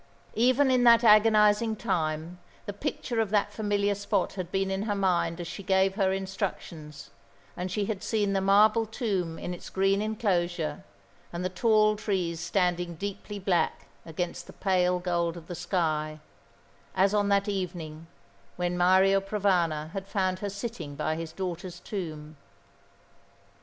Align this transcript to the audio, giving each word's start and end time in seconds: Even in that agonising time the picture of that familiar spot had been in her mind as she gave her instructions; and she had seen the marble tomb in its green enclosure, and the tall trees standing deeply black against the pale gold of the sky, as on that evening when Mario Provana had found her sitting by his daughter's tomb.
Even 0.33 0.71
in 0.71 0.83
that 0.83 1.03
agonising 1.03 1.75
time 1.75 2.39
the 2.65 2.73
picture 2.73 3.19
of 3.21 3.29
that 3.29 3.53
familiar 3.53 3.93
spot 3.93 4.33
had 4.33 4.51
been 4.51 4.71
in 4.71 4.81
her 4.89 4.95
mind 4.95 5.39
as 5.39 5.45
she 5.45 5.61
gave 5.61 5.93
her 5.93 6.11
instructions; 6.11 7.11
and 7.55 7.69
she 7.71 7.85
had 7.85 8.01
seen 8.01 8.33
the 8.33 8.41
marble 8.41 8.87
tomb 8.87 9.37
in 9.37 9.53
its 9.53 9.69
green 9.69 10.01
enclosure, 10.01 10.83
and 11.31 11.45
the 11.45 11.49
tall 11.49 11.95
trees 11.95 12.39
standing 12.39 12.95
deeply 12.95 13.37
black 13.37 13.85
against 14.03 14.47
the 14.47 14.53
pale 14.53 14.97
gold 14.97 15.37
of 15.37 15.45
the 15.45 15.53
sky, 15.53 16.19
as 16.95 17.13
on 17.13 17.29
that 17.29 17.47
evening 17.47 18.07
when 18.55 18.75
Mario 18.75 19.21
Provana 19.21 19.91
had 19.91 20.07
found 20.07 20.39
her 20.39 20.49
sitting 20.49 20.95
by 20.95 21.15
his 21.15 21.31
daughter's 21.31 21.79
tomb. 21.79 22.37